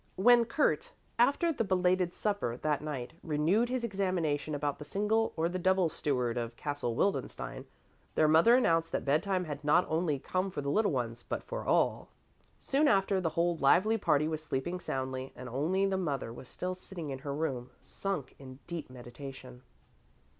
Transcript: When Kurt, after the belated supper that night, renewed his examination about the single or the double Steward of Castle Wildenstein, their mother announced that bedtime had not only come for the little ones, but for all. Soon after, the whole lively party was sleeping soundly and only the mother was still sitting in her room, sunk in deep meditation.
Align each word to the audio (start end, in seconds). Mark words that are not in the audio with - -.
When 0.15 0.45
Kurt, 0.45 0.93
after 1.19 1.53
the 1.53 1.63
belated 1.63 2.15
supper 2.15 2.57
that 2.57 2.81
night, 2.81 3.13
renewed 3.21 3.69
his 3.69 3.83
examination 3.83 4.55
about 4.55 4.79
the 4.79 4.83
single 4.83 5.31
or 5.35 5.47
the 5.47 5.59
double 5.59 5.89
Steward 5.89 6.39
of 6.39 6.55
Castle 6.55 6.95
Wildenstein, 6.95 7.65
their 8.15 8.27
mother 8.27 8.55
announced 8.55 8.91
that 8.93 9.05
bedtime 9.05 9.45
had 9.45 9.63
not 9.63 9.85
only 9.87 10.17
come 10.17 10.49
for 10.49 10.61
the 10.61 10.71
little 10.71 10.89
ones, 10.91 11.21
but 11.29 11.43
for 11.43 11.65
all. 11.67 12.09
Soon 12.59 12.87
after, 12.87 13.21
the 13.21 13.29
whole 13.37 13.57
lively 13.57 13.99
party 13.99 14.27
was 14.27 14.41
sleeping 14.43 14.79
soundly 14.79 15.33
and 15.35 15.47
only 15.47 15.85
the 15.85 15.97
mother 15.97 16.33
was 16.33 16.49
still 16.49 16.73
sitting 16.73 17.11
in 17.11 17.19
her 17.19 17.35
room, 17.35 17.69
sunk 17.79 18.33
in 18.39 18.57
deep 18.65 18.89
meditation. 18.89 19.61